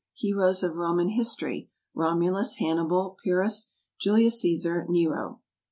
[0.15, 1.69] Heroes of Roman History.
[1.93, 2.55] ROMULUS.
[2.55, 3.19] HANNIBAL.
[3.23, 3.73] PYRRHUS.
[4.01, 4.89] JULIUS CÆSAR.
[4.89, 5.41] NERO.